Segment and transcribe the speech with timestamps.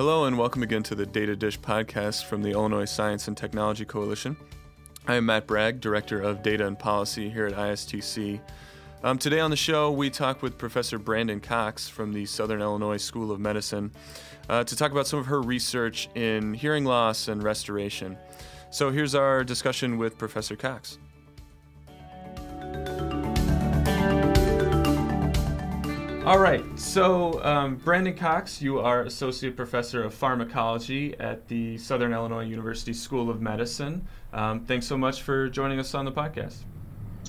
[0.00, 3.84] Hello, and welcome again to the Data Dish podcast from the Illinois Science and Technology
[3.84, 4.34] Coalition.
[5.06, 8.40] I am Matt Bragg, Director of Data and Policy here at ISTC.
[9.04, 12.96] Um, today on the show, we talk with Professor Brandon Cox from the Southern Illinois
[12.96, 13.92] School of Medicine
[14.48, 18.16] uh, to talk about some of her research in hearing loss and restoration.
[18.70, 20.96] So here's our discussion with Professor Cox.
[26.30, 26.62] All right.
[26.78, 32.92] So, um, Brandon Cox, you are Associate Professor of Pharmacology at the Southern Illinois University
[32.92, 34.06] School of Medicine.
[34.32, 36.58] Um, thanks so much for joining us on the podcast.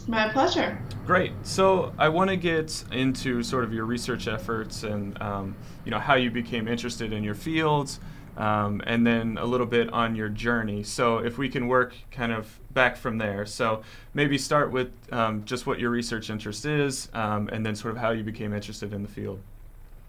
[0.07, 0.79] My pleasure.
[1.03, 1.31] Great.
[1.41, 5.99] So, I want to get into sort of your research efforts and um, you know
[5.99, 7.99] how you became interested in your fields,
[8.37, 10.83] um, and then a little bit on your journey.
[10.83, 13.45] So, if we can work kind of back from there.
[13.45, 17.93] So maybe start with um, just what your research interest is, um, and then sort
[17.95, 19.39] of how you became interested in the field.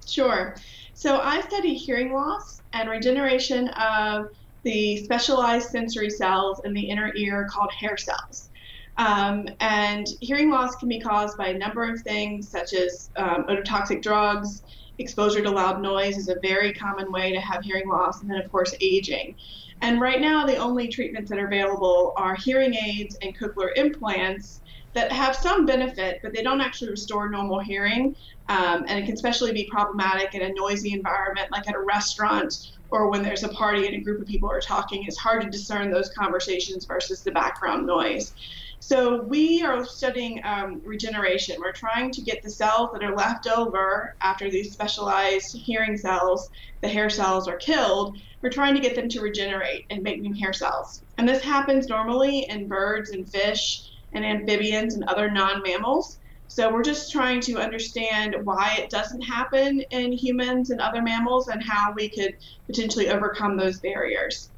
[0.06, 0.56] Sure.
[0.94, 4.30] So I study hearing loss and regeneration of
[4.62, 8.50] the specialized sensory cells in the inner ear called hair cells.
[8.98, 13.44] Um, and hearing loss can be caused by a number of things, such as um,
[13.48, 14.62] ototoxic drugs.
[14.98, 18.38] Exposure to loud noise is a very common way to have hearing loss, and then,
[18.38, 19.34] of course, aging.
[19.80, 24.60] And right now, the only treatments that are available are hearing aids and cochlear implants
[24.94, 28.14] that have some benefit, but they don't actually restore normal hearing.
[28.48, 32.54] Um, and it can especially be problematic in a noisy environment, like at a restaurant
[32.90, 35.02] or when there's a party and a group of people are talking.
[35.06, 38.34] It's hard to discern those conversations versus the background noise.
[38.84, 41.54] So we are studying um, regeneration.
[41.60, 46.50] We're trying to get the cells that are left over after these specialized hearing cells,
[46.80, 48.18] the hair cells, are killed.
[48.42, 51.04] We're trying to get them to regenerate and make new hair cells.
[51.16, 56.18] And this happens normally in birds and fish and amphibians and other non-mammals.
[56.48, 61.46] So we're just trying to understand why it doesn't happen in humans and other mammals
[61.46, 62.34] and how we could
[62.66, 64.50] potentially overcome those barriers.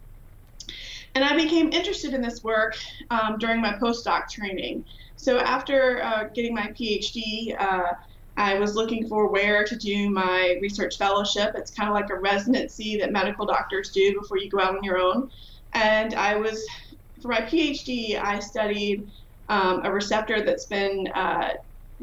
[1.15, 2.77] And I became interested in this work
[3.11, 4.85] um, during my postdoc training.
[5.17, 7.93] So after uh, getting my PhD, uh,
[8.37, 11.55] I was looking for where to do my research fellowship.
[11.55, 14.83] It's kind of like a residency that medical doctors do before you go out on
[14.83, 15.31] your own.
[15.73, 16.67] And I was,
[17.23, 19.09] for my PhD, I studied
[19.49, 21.51] um, a receptor that's been uh,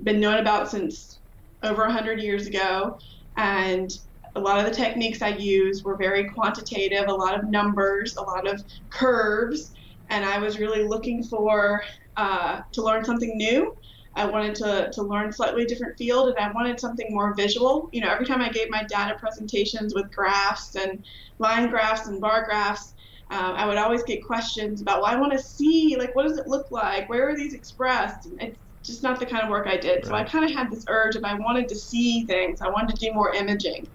[0.04, 1.20] been known about since
[1.64, 2.98] over 100 years ago.
[3.38, 3.92] And
[4.36, 8.22] a lot of the techniques I used were very quantitative, a lot of numbers, a
[8.22, 9.74] lot of curves,
[10.10, 11.84] and I was really looking for
[12.18, 13.76] uh, to learn something new.
[14.14, 17.90] I wanted to, to learn slightly different field and I wanted something more visual.
[17.94, 21.06] You know, every time I gave my data presentations with graphs and
[21.40, 22.94] line graphs and bar graphs,
[23.30, 26.38] um, I would always get questions about, well, I want to see, like, what does
[26.38, 27.08] it look like?
[27.08, 28.26] Where are these expressed?
[28.26, 29.98] And it's just not the kind of work I did.
[29.98, 30.06] Right.
[30.06, 32.60] So I kind of had this urge of I wanted to see things.
[32.62, 33.88] I wanted to do more imaging.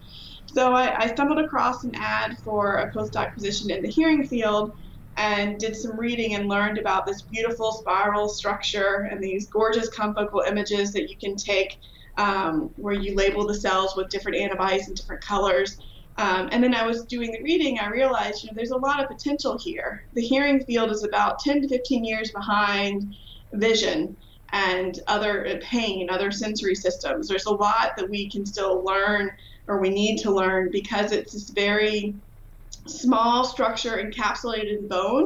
[0.57, 4.73] So I, I stumbled across an ad for a postdoc position in the hearing field
[5.19, 10.49] and did some reading and learned about this beautiful spiral structure and these gorgeous confocal
[10.49, 11.77] images that you can take
[12.17, 15.79] um, where you label the cells with different antibodies and different colors.
[16.17, 19.03] Um, and then I was doing the reading, I realized, you know, there's a lot
[19.03, 20.05] of potential here.
[20.15, 23.15] The hearing field is about 10 to 15 years behind
[23.53, 24.17] vision
[24.53, 27.29] and other pain, other sensory systems.
[27.29, 29.31] There's a lot that we can still learn
[29.69, 32.15] or we need to learn because it's this very
[32.87, 35.25] small structure encapsulated in bone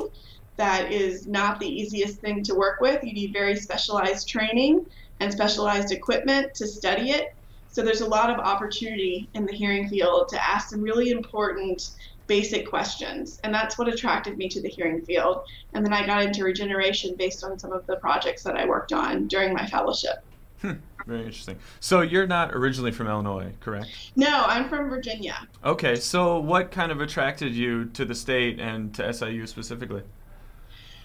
[0.56, 3.02] that is not the easiest thing to work with.
[3.02, 4.84] You need very specialized training
[5.20, 7.28] and specialized equipment to study it.
[7.68, 11.80] So there's a lot of opportunity in the hearing field to ask some really important
[12.26, 13.40] basic questions.
[13.42, 15.40] And that's what attracted me to the hearing field.
[15.72, 18.92] And then I got into regeneration based on some of the projects that I worked
[18.92, 20.16] on during my fellowship.
[20.60, 20.72] Hmm.
[21.06, 21.58] Very interesting.
[21.80, 23.88] So you're not originally from Illinois, correct?
[24.16, 25.36] No, I'm from Virginia.
[25.64, 30.02] Okay, so what kind of attracted you to the state and to SIU specifically?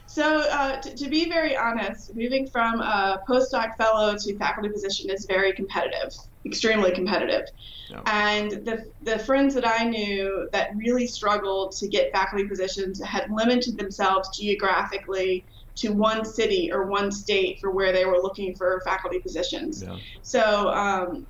[0.08, 5.10] So, uh, t- to be very honest, moving from a postdoc fellow to faculty position
[5.10, 6.14] is very competitive,
[6.46, 7.48] extremely competitive.
[7.90, 8.04] Yep.
[8.06, 13.30] And the, the friends that I knew that really struggled to get faculty positions had
[13.32, 15.44] limited themselves geographically
[15.76, 19.84] to one city or one state for where they were looking for faculty positions.
[19.84, 19.98] Yeah.
[20.22, 21.28] So um,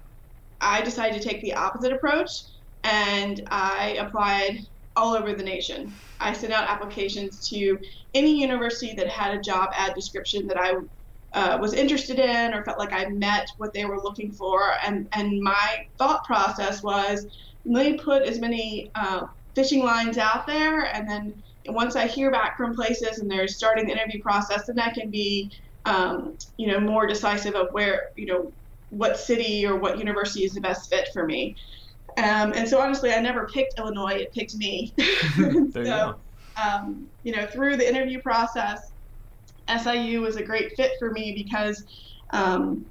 [0.61, 2.29] I decided to take the opposite approach
[2.83, 4.59] and I applied
[4.95, 5.93] all over the nation.
[6.19, 7.77] I sent out applications to
[8.13, 10.73] any university that had a job ad description that I
[11.33, 14.61] uh, was interested in or felt like I met what they were looking for.
[14.85, 17.27] And, and my thought process was
[17.65, 22.31] let me put as many uh, fishing lines out there and then once I hear
[22.31, 25.51] back from places and they're starting the interview process, then I can be,
[25.85, 28.51] um, you know, more decisive of where, you know,
[28.89, 31.55] what city or what university is the best fit for me.
[32.17, 34.93] Um, and so honestly, I never picked Illinois; it picked me.
[35.73, 36.15] so, you,
[36.61, 38.91] um, you know, through the interview process,
[39.67, 41.83] SIU was a great fit for me because,
[42.31, 42.85] um,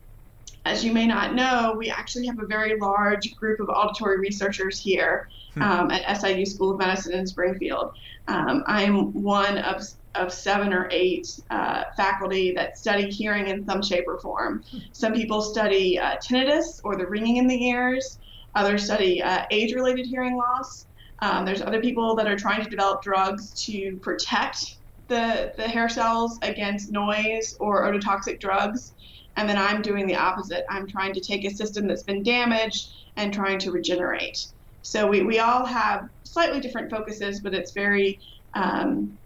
[0.66, 4.78] as you may not know, we actually have a very large group of auditory researchers
[4.78, 5.62] here hmm.
[5.62, 7.94] um, at SIU School of Medicine in Springfield.
[8.28, 9.82] Um, I'm one of
[10.14, 14.62] of seven or eight uh, faculty that study hearing in some shape or form.
[14.92, 18.18] Some people study uh, tinnitus or the ringing in the ears.
[18.54, 20.86] Others study uh, age-related hearing loss.
[21.20, 24.76] Um, there's other people that are trying to develop drugs to protect
[25.08, 28.94] the, the hair cells against noise or ototoxic drugs.
[29.36, 30.64] And then I'm doing the opposite.
[30.70, 34.38] I'm trying to take a system that's been damaged and trying to regenerate.
[34.84, 38.20] So we, we all have slightly different focuses, but it's very
[38.52, 39.16] um,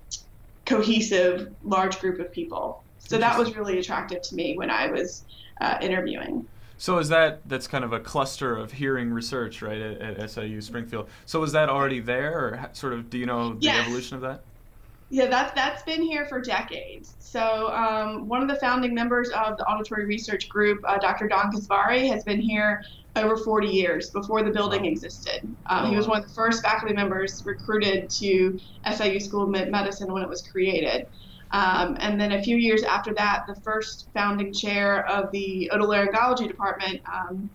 [0.64, 2.82] cohesive, large group of people.
[3.00, 5.24] So that was really attractive to me when I was
[5.60, 6.46] uh, interviewing.
[6.76, 10.60] So is that that's kind of a cluster of hearing research, right, at, at SIU
[10.60, 11.08] Springfield?
[11.26, 13.84] So is that already there, or sort of do you know the yes.
[13.84, 14.42] evolution of that?
[15.10, 17.14] Yeah, that's that's been here for decades.
[17.18, 21.26] So um, one of the founding members of the auditory research group, uh, Dr.
[21.26, 22.84] Don Caspary, has been here
[23.18, 25.40] over 40 years before the building existed.
[25.68, 28.58] Um, oh, he was one of the first faculty members recruited to
[28.94, 31.06] SIU School of Medicine when it was created.
[31.50, 36.46] Um, and then a few years after that, the first founding chair of the otolaryngology
[36.46, 37.50] department, um,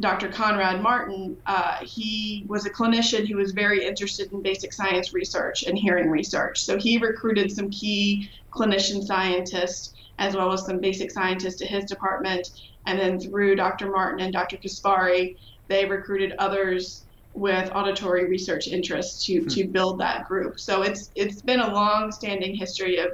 [0.00, 0.28] Dr.
[0.28, 5.64] Conrad Martin, uh, he was a clinician who was very interested in basic science research
[5.64, 6.60] and hearing research.
[6.60, 11.84] So he recruited some key clinician scientists as well as some basic scientists to his
[11.84, 12.46] department.
[12.86, 13.90] And then through Dr.
[13.90, 14.56] Martin and Dr.
[14.56, 15.36] Caspary,
[15.68, 17.04] they recruited others
[17.34, 19.48] with auditory research interests to, hmm.
[19.48, 20.58] to build that group.
[20.58, 23.10] So it's it's been a long standing history of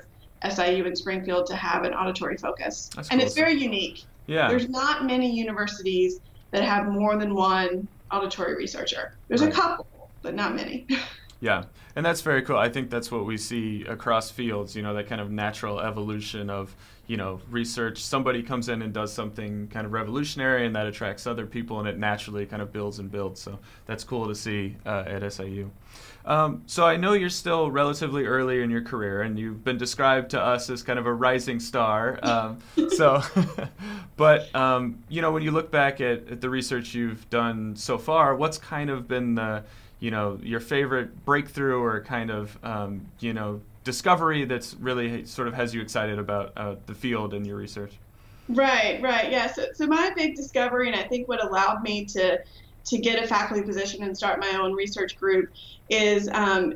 [0.48, 2.90] SIU in Springfield to have an auditory focus.
[2.94, 3.26] That's and cool.
[3.26, 4.04] it's very unique.
[4.26, 4.48] Yeah.
[4.48, 6.20] There's not many universities
[6.52, 9.14] that have more than one auditory researcher.
[9.28, 9.52] There's right.
[9.52, 9.86] a couple,
[10.22, 10.86] but not many.
[11.42, 11.64] Yeah,
[11.96, 12.56] and that's very cool.
[12.56, 16.48] I think that's what we see across fields, you know, that kind of natural evolution
[16.48, 16.76] of,
[17.06, 18.02] you know, research.
[18.02, 21.88] Somebody comes in and does something kind of revolutionary and that attracts other people and
[21.88, 23.40] it naturally kind of builds and builds.
[23.40, 25.70] So that's cool to see uh, at SIU.
[26.24, 30.30] Um, so I know you're still relatively early in your career, and you've been described
[30.30, 32.18] to us as kind of a rising star.
[32.22, 32.58] Um,
[32.90, 33.22] so,
[34.16, 37.98] but um, you know, when you look back at, at, the research you've done so
[37.98, 39.64] far, what's kind of been the
[39.98, 45.48] you know your favorite breakthrough or kind of um, you know discovery that's really sort
[45.48, 47.94] of has you excited about uh, the field and your research
[48.48, 52.38] right right yeah so, so my big discovery and i think what allowed me to
[52.84, 55.50] to get a faculty position and start my own research group
[55.88, 56.74] is um,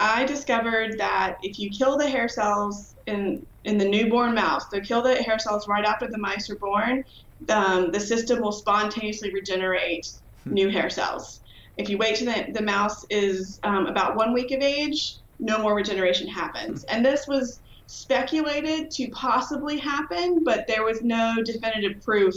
[0.00, 4.80] i discovered that if you kill the hair cells in in the newborn mouse so
[4.80, 7.04] kill the hair cells right after the mice are born
[7.50, 10.12] um, the system will spontaneously regenerate
[10.44, 10.54] hmm.
[10.54, 11.40] new hair cells
[11.78, 15.58] if you wait till the, the mouse is um, about one week of age, no
[15.58, 16.84] more regeneration happens.
[16.84, 22.34] And this was speculated to possibly happen, but there was no definitive proof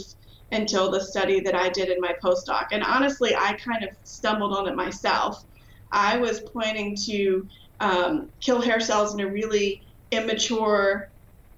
[0.50, 2.68] until the study that I did in my postdoc.
[2.72, 5.44] And honestly, I kind of stumbled on it myself.
[5.90, 7.46] I was planning to
[7.80, 11.08] um, kill hair cells in a really immature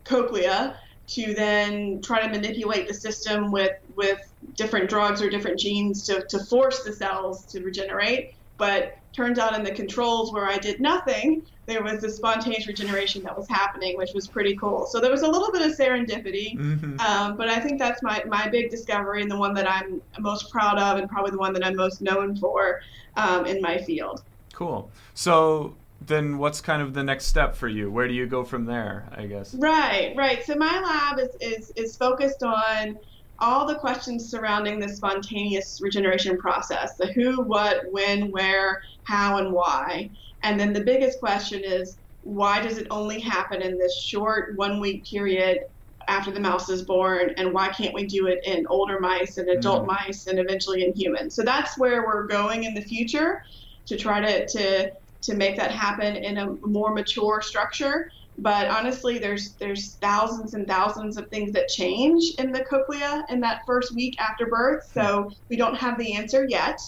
[0.04, 0.76] cochlea
[1.06, 4.18] to then try to manipulate the system with with
[4.54, 8.34] different drugs or different genes to, to force the cells to regenerate.
[8.56, 13.22] But turns out in the controls where I did nothing, there was this spontaneous regeneration
[13.22, 14.86] that was happening, which was pretty cool.
[14.86, 17.00] So there was a little bit of serendipity, mm-hmm.
[17.00, 20.50] um, but I think that's my, my big discovery and the one that I'm most
[20.50, 22.80] proud of, and probably the one that I'm most known for
[23.16, 24.22] um, in my field.
[24.52, 24.90] Cool.
[25.14, 27.90] So then what's kind of the next step for you?
[27.90, 29.54] Where do you go from there, I guess?
[29.54, 30.44] Right, right.
[30.44, 32.98] So my lab is, is, is focused on
[33.38, 39.52] all the questions surrounding the spontaneous regeneration process the who, what, when, where, how, and
[39.52, 40.10] why.
[40.42, 44.80] And then the biggest question is why does it only happen in this short one
[44.80, 45.66] week period
[46.06, 49.48] after the mouse is born and why can't we do it in older mice and
[49.48, 49.86] adult mm.
[49.86, 53.42] mice and eventually in humans so that's where we're going in the future
[53.86, 54.92] to try to, to
[55.24, 58.10] to make that happen in a more mature structure.
[58.38, 63.40] But honestly, there's there's thousands and thousands of things that change in the cochlea in
[63.40, 64.82] that first week after birth.
[64.92, 66.78] So we don't have the answer yet.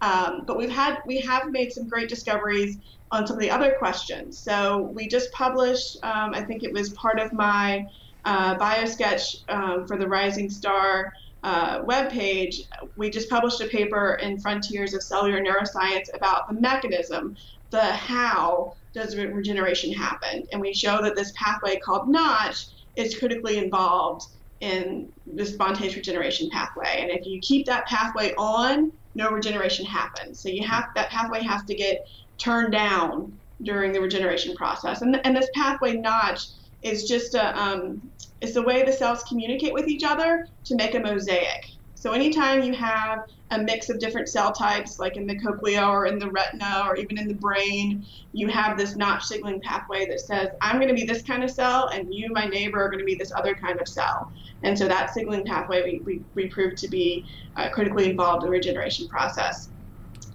[0.00, 2.78] Um, but we've had we have made some great discoveries
[3.12, 4.40] on some of the other questions.
[4.40, 7.84] So we just published, um, I think it was part of my
[8.24, 12.54] uh, biosketch um, for the Rising Star uh, webpage.
[12.96, 17.36] We just published a paper in Frontiers of Cellular Neuroscience about the mechanism
[17.72, 20.44] the how does regeneration happen.
[20.52, 24.22] And we show that this pathway called Notch is critically involved
[24.60, 26.98] in the spontaneous regeneration pathway.
[27.00, 30.40] And if you keep that pathway on, no regeneration happens.
[30.40, 31.98] So you have that pathway has to get
[32.38, 35.02] turned down during the regeneration process.
[35.02, 36.40] And, and this pathway notch
[36.82, 38.02] is just a um,
[38.40, 41.64] it's the way the cells communicate with each other to make a mosaic.
[42.02, 46.06] So anytime you have a mix of different cell types, like in the cochlea or
[46.06, 50.18] in the retina or even in the brain, you have this notch signaling pathway that
[50.18, 52.98] says, I'm going to be this kind of cell, and you, my neighbor, are going
[52.98, 54.32] to be this other kind of cell.
[54.64, 58.46] And so that signaling pathway we, we, we proved to be uh, critically involved in
[58.48, 59.68] the regeneration process.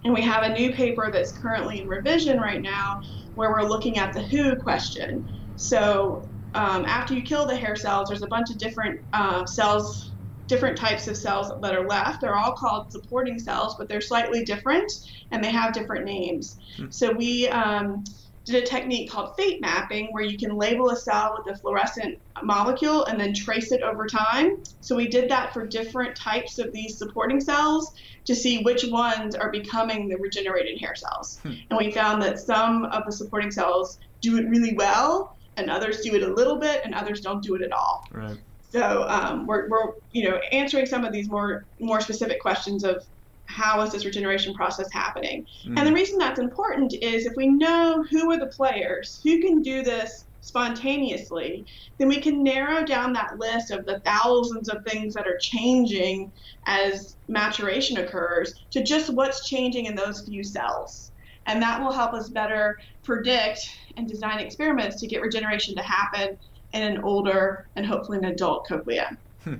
[0.05, 3.01] And we have a new paper that's currently in revision right now
[3.35, 5.29] where we're looking at the who question.
[5.57, 10.06] So um, after you kill the hair cells, there's a bunch of different uh, cells
[10.47, 12.21] different types of cells that are left.
[12.21, 14.91] They're all called supporting cells, but they're slightly different
[15.31, 16.57] and they have different names.
[16.77, 16.89] Hmm.
[16.89, 18.03] So we um,
[18.45, 22.17] did a technique called fate mapping where you can label a cell with a fluorescent
[22.43, 24.63] molecule and then trace it over time.
[24.79, 29.35] So we did that for different types of these supporting cells to see which ones
[29.35, 31.39] are becoming the regenerated hair cells.
[31.43, 31.53] Hmm.
[31.69, 36.01] And we found that some of the supporting cells do it really well and others
[36.01, 38.07] do it a little bit and others don't do it at all.
[38.11, 38.37] Right.
[38.77, 43.03] So um, we're, we're, you know, answering some of these more more specific questions of
[43.45, 45.47] how is this regeneration process happening?
[45.65, 45.79] Mm.
[45.79, 49.63] And the reason that's important is if we know who are the players, who can
[49.63, 51.65] do this spontaneously,
[51.97, 56.31] then we can narrow down that list of the thousands of things that are changing
[56.67, 61.11] as maturation occurs to just what's changing in those few cells.
[61.47, 63.59] And that will help us better predict
[63.95, 66.37] and design experiments to get regeneration to happen
[66.77, 69.17] in an older and hopefully an adult cochlea.
[69.43, 69.55] Hmm.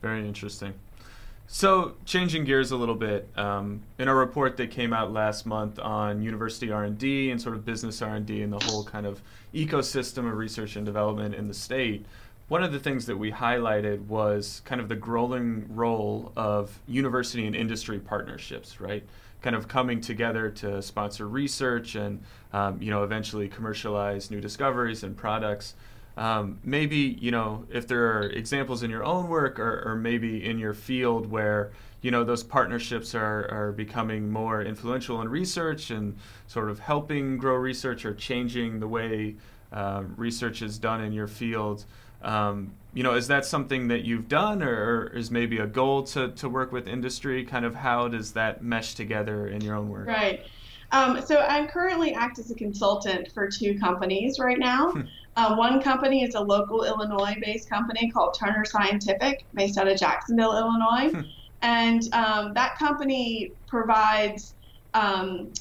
[0.00, 0.74] Very interesting.
[1.46, 5.78] So, changing gears a little bit, um, in a report that came out last month
[5.78, 9.20] on university R&D and sort of business R&D and the whole kind of
[9.52, 12.06] ecosystem of research and development in the state,
[12.48, 17.46] one of the things that we highlighted was kind of the growing role of university
[17.46, 19.04] and industry partnerships, right?
[19.42, 22.22] Kind of coming together to sponsor research and,
[22.52, 25.74] um, you know, eventually commercialize new discoveries and products.
[26.16, 30.44] Um, maybe you know if there are examples in your own work or, or, maybe
[30.44, 35.90] in your field where you know those partnerships are, are becoming more influential in research
[35.90, 36.16] and
[36.48, 39.36] sort of helping grow research or changing the way
[39.72, 41.86] uh, research is done in your field.
[42.20, 46.02] Um, you know is that something that you've done or, or, is maybe a goal
[46.04, 47.42] to, to work with industry?
[47.42, 50.06] Kind of how does that mesh together in your own work?
[50.06, 50.44] Right.
[50.92, 54.90] Um, so i currently act as a consultant for two companies right now.
[54.92, 55.00] Hmm.
[55.36, 59.98] Uh, one company is a local Illinois based company called Turner Scientific, based out of
[59.98, 61.10] Jacksonville, Illinois.
[61.10, 61.20] Hmm.
[61.62, 64.54] And um, that company provides
[64.94, 65.52] um,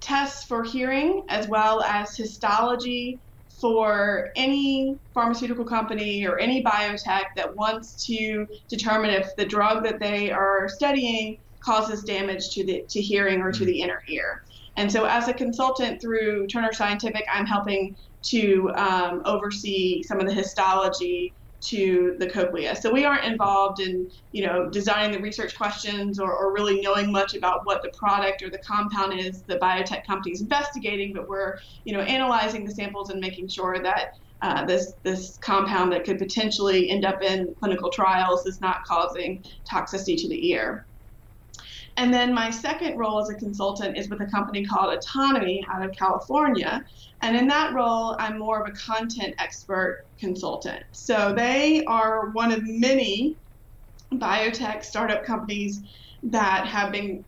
[0.00, 3.18] tests for hearing as well as histology
[3.60, 10.00] for any pharmaceutical company or any biotech that wants to determine if the drug that
[10.00, 13.66] they are studying causes damage to the to hearing or to hmm.
[13.66, 14.44] the inner ear.
[14.76, 20.26] And so, as a consultant through Turner Scientific, I'm helping to um, oversee some of
[20.26, 22.74] the histology to the cochlea.
[22.74, 27.12] So we aren't involved in, you know, designing the research questions or, or really knowing
[27.12, 31.28] much about what the product or the compound is the biotech company is investigating, but
[31.28, 34.08] we're, you know, analyzing the samples and making sure that
[34.42, 39.42] uh, this this compound that could potentially end up in clinical trials is not causing
[39.70, 40.88] toxicity to the ear.
[41.96, 45.84] And then my second role as a consultant is with a company called Otonomy out
[45.84, 46.82] of California.
[47.20, 50.82] And in that role, I'm more of a content expert consultant.
[50.92, 53.36] So they are one of many
[54.14, 55.82] biotech startup companies
[56.22, 57.24] that have been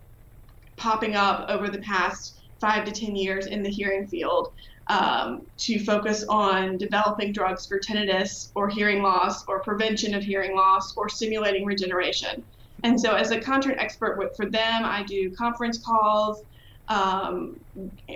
[0.76, 4.49] popping up over the past five to 10 years in the hearing field
[4.88, 10.56] um, to focus on developing drugs for tinnitus or hearing loss or prevention of hearing
[10.56, 12.44] loss or stimulating regeneration.
[12.85, 16.45] And so, as a content expert for them, I do conference calls,
[16.88, 17.59] um,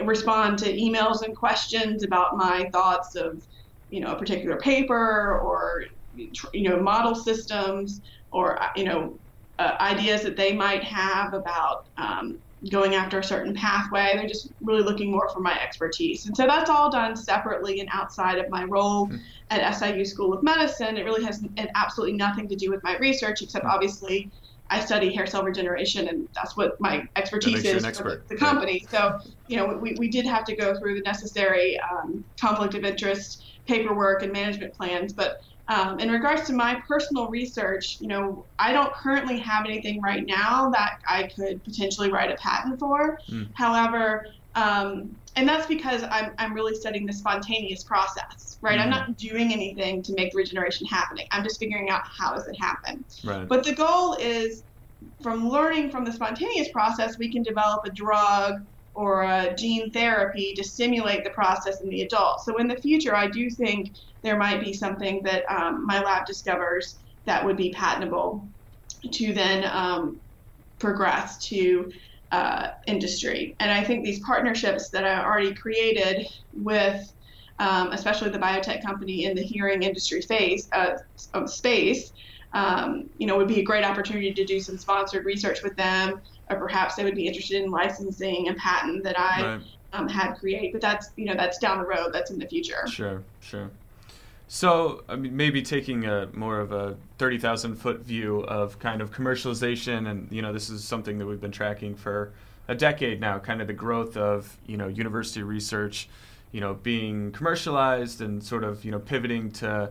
[0.04, 3.42] respond to emails and questions about my thoughts of,
[3.90, 9.18] you know, a particular paper or, you know, model systems or, you know,
[9.58, 12.38] uh, ideas that they might have about um,
[12.70, 14.12] going after a certain pathway.
[14.14, 16.26] They're just really looking more for my expertise.
[16.26, 19.16] And so that's all done separately and outside of my role mm-hmm.
[19.48, 20.98] at SIU School of Medicine.
[20.98, 21.42] It really has
[21.74, 23.70] absolutely nothing to do with my research, except hmm.
[23.70, 24.30] obviously
[24.70, 28.86] I study hair cell regeneration, and that's what my expertise is for the, company.
[28.90, 32.84] So, you know, we, we did have to go through the necessary um, conflict of
[32.84, 35.12] interest paperwork and management plans.
[35.12, 40.00] But um, in regards to my personal research, you know, I don't currently have anything
[40.00, 43.18] right now that I could potentially write a patent for.
[43.30, 43.48] Mm.
[43.54, 48.76] However, um, and that's because I'm, I'm really studying the spontaneous process, right?
[48.76, 48.82] Mm-hmm.
[48.82, 51.28] I'm not doing anything to make regeneration happening.
[51.30, 53.04] I'm just figuring out how does it happen.
[53.22, 53.46] Right.
[53.46, 54.64] But the goal is
[55.22, 60.54] from learning from the spontaneous process, we can develop a drug or a gene therapy
[60.54, 62.40] to stimulate the process in the adult.
[62.40, 63.92] So in the future, I do think
[64.22, 68.44] there might be something that um, my lab discovers that would be patentable
[69.12, 70.20] to then um,
[70.80, 71.92] progress to
[72.32, 73.56] uh, industry.
[73.60, 77.12] And I think these partnerships that I already created with,
[77.58, 80.98] um, especially the biotech company in the hearing industry phase uh,
[81.34, 82.12] of space,
[82.52, 86.20] um, you know, would be a great opportunity to do some sponsored research with them,
[86.50, 89.60] or perhaps they would be interested in licensing a patent that I right.
[89.92, 90.72] um, had create.
[90.72, 92.10] But that's you know that's down the road.
[92.12, 92.86] That's in the future.
[92.86, 93.70] Sure, sure.
[94.50, 99.12] So, I mean, maybe taking a more of a 30,000 foot view of kind of
[99.12, 102.32] commercialization, and you know, this is something that we've been tracking for
[102.66, 106.08] a decade now, kind of the growth of you know university research,
[106.50, 109.90] you know, being commercialized and sort of you know pivoting to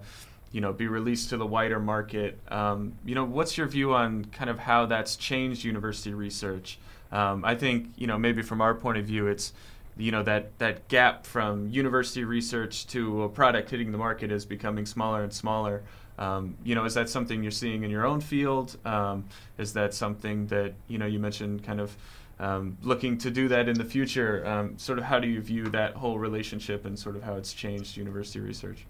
[0.52, 2.40] you know be released to the wider market.
[2.48, 6.80] Um, you know, what's your view on kind of how that's changed university research?
[7.12, 9.54] Um, I think you know maybe from our point of view, it's
[9.98, 14.46] you know that that gap from university research to a product hitting the market is
[14.46, 15.84] becoming smaller and smaller.
[16.18, 18.78] Um, you know, is that something you're seeing in your own field?
[18.86, 19.26] Um,
[19.58, 21.96] is that something that you know you mentioned kind of
[22.40, 24.46] um, looking to do that in the future?
[24.46, 27.54] Um, sort of how do you view that whole relationship and sort of how it's
[27.54, 28.86] changed university research?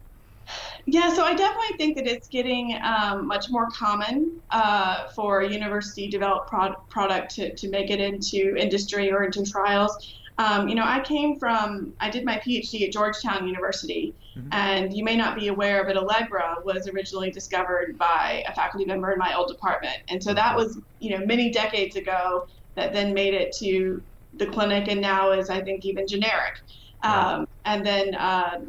[0.85, 6.07] Yeah, so I definitely think that it's getting um, much more common uh, for university
[6.07, 10.15] developed pro- product to, to make it into industry or into trials.
[10.39, 14.49] Um, you know, I came from, I did my PhD at Georgetown University, mm-hmm.
[14.51, 19.11] and you may not be aware, but Allegra was originally discovered by a faculty member
[19.11, 19.97] in my old department.
[20.09, 24.01] And so that was, you know, many decades ago that then made it to
[24.35, 26.59] the clinic and now is, I think, even generic.
[27.01, 28.59] Um, and then uh,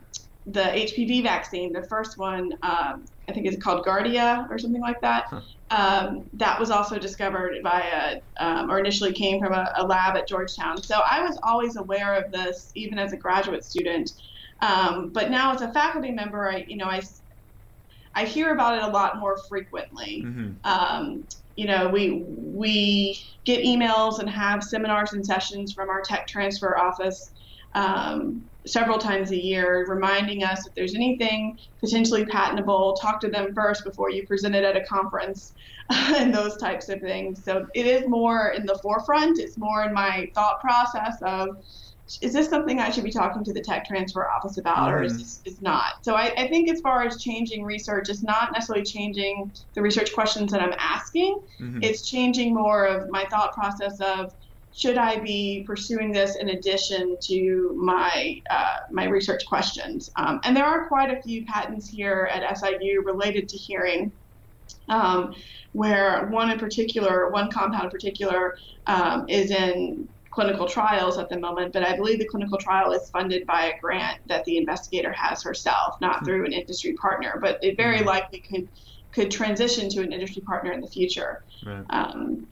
[0.53, 5.01] the HPV vaccine, the first one, um, I think is called Guardia or something like
[5.03, 5.27] that.
[5.27, 5.41] Huh.
[5.71, 10.17] Um, that was also discovered by a, um, or initially came from a, a, lab
[10.17, 10.83] at Georgetown.
[10.83, 14.15] So I was always aware of this, even as a graduate student.
[14.63, 17.03] Um, but now as a faculty member, I, you know, I,
[18.15, 20.23] I hear about it a lot more frequently.
[20.25, 20.53] Mm-hmm.
[20.65, 21.25] Um,
[21.57, 26.79] you know, we we get emails and have seminars and sessions from our tech transfer
[26.79, 27.33] office
[27.75, 33.55] um, several times a year, reminding us if there's anything potentially patentable, talk to them
[33.55, 35.55] first before you present it at a conference
[35.91, 37.43] and those types of things.
[37.43, 39.39] So it is more in the forefront.
[39.39, 41.57] It's more in my thought process of
[42.23, 45.13] is this something I should be talking to the tech transfer office about, or is
[45.13, 45.21] mm-hmm.
[45.21, 46.03] this is not?
[46.03, 50.15] So I, I, think as far as changing research, it's not necessarily changing the research
[50.15, 51.41] questions that I'm asking.
[51.61, 51.83] Mm-hmm.
[51.83, 54.35] It's changing more of my thought process of
[54.79, 60.13] should I be pursuing this in addition to my uh, my research questions?
[60.15, 64.13] Um, and there are quite a few patents here at SIU related to hearing,
[64.89, 65.35] um,
[65.73, 71.41] where one in particular, one compound in particular, um, is in clinical trials at the
[71.41, 71.73] moment.
[71.73, 75.43] But I believe the clinical trial is funded by a grant that the investigator has
[75.43, 76.25] herself, not hmm.
[76.25, 77.37] through an industry partner.
[77.41, 78.07] But it very hmm.
[78.07, 78.69] likely could
[79.11, 81.43] could transition to an industry partner in the future.
[81.67, 81.85] Right.
[81.91, 82.47] Um,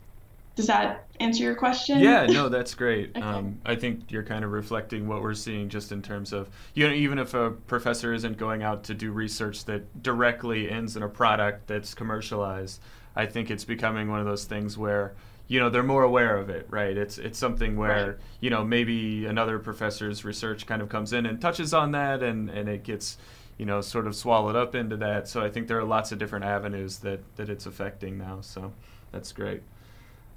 [0.56, 2.00] does that answer your question?
[2.00, 3.10] Yeah, no, that's great.
[3.16, 3.20] okay.
[3.20, 6.88] um, I think you're kind of reflecting what we're seeing just in terms of, you
[6.88, 11.02] know, even if a professor isn't going out to do research that directly ends in
[11.02, 12.80] a product that's commercialized,
[13.14, 15.14] I think it's becoming one of those things where,
[15.46, 16.96] you know, they're more aware of it, right?
[16.96, 18.16] It's it's something where, right.
[18.40, 22.48] you know, maybe another professor's research kind of comes in and touches on that and,
[22.48, 23.18] and it gets,
[23.58, 25.28] you know, sort of swallowed up into that.
[25.28, 28.40] So I think there are lots of different avenues that, that it's affecting now.
[28.40, 28.72] So
[29.12, 29.62] that's great.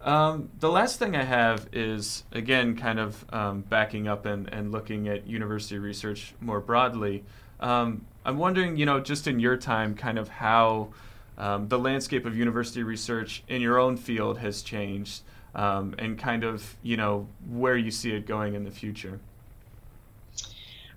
[0.02, 4.72] Um, the last thing I have is, again, kind of um, backing up and, and
[4.72, 7.26] looking at university research more broadly.
[7.60, 10.90] Um, I'm wondering, you know, just in your time, kind of how
[11.38, 15.24] um, the landscape of university research in your own field has changed
[15.56, 19.20] um, and kind of, you know, where you see it going in the future.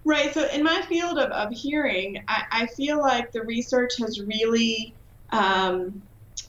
[0.05, 0.35] Right.
[0.35, 4.95] So, in my field of, of hearing, I, I feel like the research has really
[5.31, 6.03] um,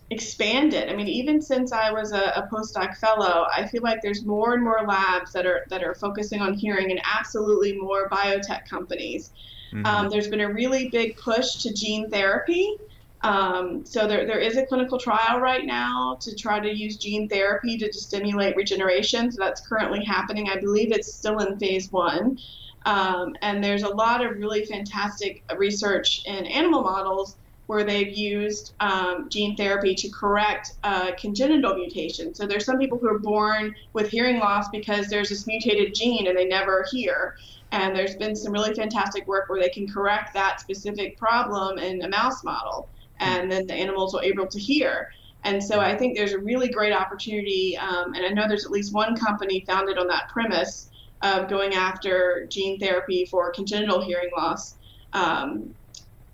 [0.10, 0.90] expanded.
[0.90, 4.54] I mean, even since I was a, a, postdoc fellow, I feel like there's more
[4.54, 9.32] and more labs that are that are focusing on hearing, and absolutely more biotech companies.
[9.74, 9.86] Mm-hmm.
[9.86, 12.78] Um, there's been a really big push to gene therapy.
[13.22, 17.30] Um, so there, there is a clinical trial right now to try to use gene
[17.30, 19.32] therapy to stimulate regeneration.
[19.32, 20.50] So that's currently happening.
[20.50, 22.38] I believe it's still in phase one.
[22.86, 27.38] Um, and there's a lot of really fantastic research in animal models
[27.68, 32.34] where they've used um, gene therapy to correct uh, congenital mutation.
[32.36, 36.28] So there's some people who are born with hearing loss because there's this mutated gene
[36.28, 37.36] and they never hear.
[37.72, 42.04] And there's been some really fantastic work where they can correct that specific problem in
[42.04, 45.10] a mouse model, and then the animals are able to hear.
[45.44, 48.72] And so I think there's a really great opportunity, um, and I know there's at
[48.72, 50.90] least one company founded on that premise
[51.24, 54.76] of going after gene therapy for congenital hearing loss.
[55.14, 55.74] Um,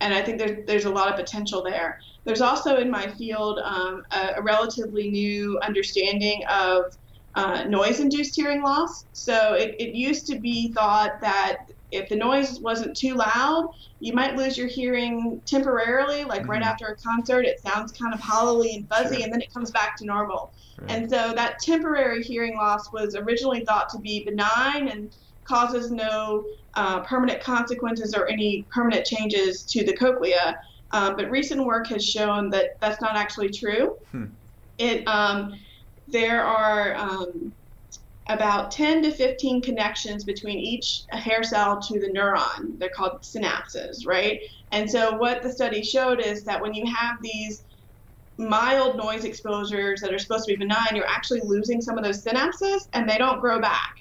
[0.01, 1.99] and I think there's, there's a lot of potential there.
[2.23, 6.97] There's also in my field um, a, a, relatively new understanding of
[7.35, 9.05] uh, noise induced hearing loss.
[9.13, 14.13] So it, it used to be thought that if the noise wasn't too loud, you
[14.13, 16.51] might lose your hearing temporarily, like mm-hmm.
[16.51, 17.45] right after a concert.
[17.45, 19.23] It sounds kind of hollowly and fuzzy, sure.
[19.23, 20.53] and then it comes back to normal.
[20.79, 20.91] Right.
[20.91, 25.15] And so that temporary hearing loss was originally thought to be benign and
[25.49, 30.57] causes no uh, permanent consequences or any permanent changes to the cochlea.
[30.91, 33.97] Um, but recent work has shown that that's not actually true.
[34.11, 34.25] Hmm.
[34.77, 35.59] It um,
[36.07, 37.51] there are um,
[38.29, 42.77] about 10 to 15 connections between each hair cell to the neuron.
[42.77, 44.39] They're called synapses, right?
[44.71, 47.63] And so what the study showed is that when you have these
[48.37, 52.23] mild noise exposures that are supposed to be benign, you're actually losing some of those
[52.23, 53.95] synapses and they don't grow back.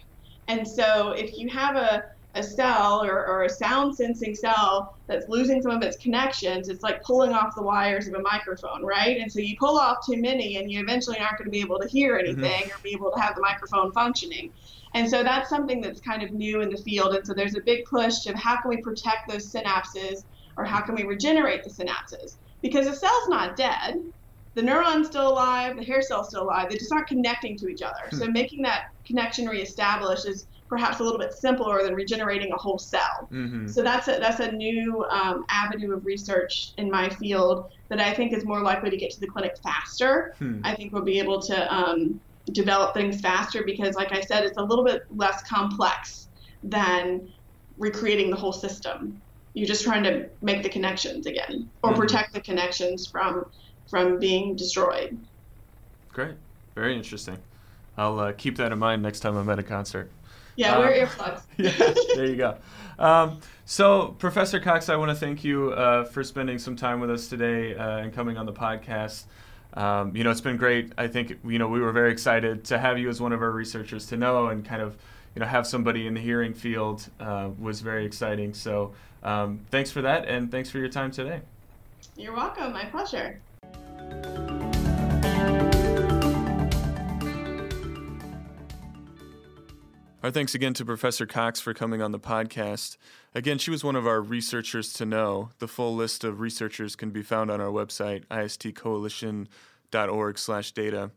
[0.48, 5.28] And so if you have a a cell or, or a sound sensing cell that's
[5.28, 9.18] losing some of its connections, it's like pulling off the wires of a microphone, right?
[9.18, 11.78] And so you pull off too many and you eventually aren't going to be able
[11.80, 12.26] to hear mm-hmm.
[12.26, 12.78] anything mm-hmm.
[12.78, 14.52] or be able to have the microphone functioning.
[14.94, 17.14] And so that's something that's kind of new in the field.
[17.14, 20.24] And so there's a big push of how can we protect those synapses
[20.56, 22.36] or how can we regenerate the synapses?
[22.62, 24.02] Because the cell's not dead.
[24.58, 26.68] The neuron's still alive, the hair cell's still alive.
[26.68, 28.08] They just aren't connecting to each other.
[28.10, 28.32] So hmm.
[28.32, 33.28] making that connection reestablished is perhaps a little bit simpler than regenerating a whole cell.
[33.30, 33.68] Mm-hmm.
[33.68, 38.12] So that's a that's a new um, avenue of research in my field that I
[38.12, 40.34] think is more likely to get to the clinic faster.
[40.40, 40.60] Hmm.
[40.64, 44.58] I think we'll be able to um, develop things faster because, like I said, it's
[44.58, 46.30] a little bit less complex
[46.64, 47.32] than
[47.78, 49.22] recreating the whole system.
[49.54, 52.00] You're just trying to make the connections again or mm-hmm.
[52.00, 53.46] protect the connections from
[53.88, 55.18] from being destroyed.
[56.12, 56.34] Great,
[56.74, 57.38] very interesting.
[57.96, 60.10] I'll uh, keep that in mind next time I'm at a concert.
[60.56, 61.42] Yeah, um, wear earplugs.
[61.56, 62.56] yeah, there you go.
[62.98, 67.10] Um, so, Professor Cox, I want to thank you uh, for spending some time with
[67.10, 69.24] us today uh, and coming on the podcast.
[69.74, 70.92] Um, you know, it's been great.
[70.98, 73.50] I think you know we were very excited to have you as one of our
[73.50, 74.96] researchers to know and kind of
[75.34, 78.54] you know have somebody in the hearing field uh, was very exciting.
[78.54, 81.40] So, um, thanks for that, and thanks for your time today.
[82.16, 82.72] You're welcome.
[82.72, 83.40] My pleasure.
[90.28, 92.98] Our thanks again to Professor Cox for coming on the podcast.
[93.34, 95.52] Again, she was one of our researchers to know.
[95.58, 101.12] The full list of researchers can be found on our website, istcoalition.org slash data.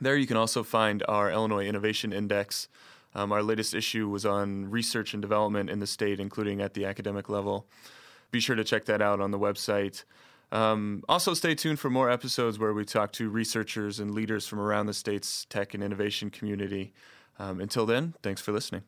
[0.00, 2.68] There you can also find our Illinois Innovation Index.
[3.16, 6.84] Um, our latest issue was on research and development in the state, including at the
[6.84, 7.66] academic level.
[8.30, 10.04] Be sure to check that out on the website.
[10.52, 14.60] Um, also, stay tuned for more episodes where we talk to researchers and leaders from
[14.60, 16.92] around the state's tech and innovation community.
[17.38, 18.82] Um, until then, thanks for listening.